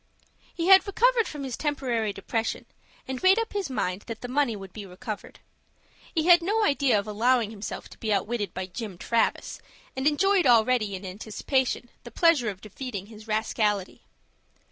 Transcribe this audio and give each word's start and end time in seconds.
He 0.51 0.65
had 0.65 0.87
recovered 0.87 1.27
from 1.27 1.43
his 1.43 1.55
temporary 1.55 2.11
depression, 2.11 2.65
and 3.07 3.21
made 3.21 3.37
up 3.37 3.53
his 3.53 3.69
mind 3.69 4.01
that 4.07 4.21
the 4.21 4.27
money 4.27 4.55
would 4.55 4.73
be 4.73 4.83
recovered. 4.83 5.41
He 6.15 6.25
had 6.25 6.41
no 6.41 6.63
idea 6.65 6.97
of 6.97 7.05
allowing 7.05 7.51
himself 7.51 7.87
to 7.89 7.99
be 7.99 8.11
outwitted 8.11 8.51
by 8.51 8.65
Jim 8.65 8.97
Travis, 8.97 9.59
and 9.95 10.07
enjoyed 10.07 10.47
already, 10.47 10.95
in 10.95 11.05
anticipation, 11.05 11.87
the 12.03 12.09
pleasure 12.09 12.49
of 12.49 12.61
defeating 12.61 13.05
his 13.05 13.27
rascality. 13.27 14.01